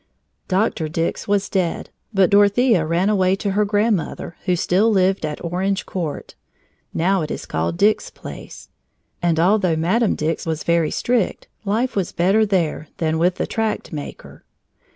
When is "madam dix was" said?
9.75-10.63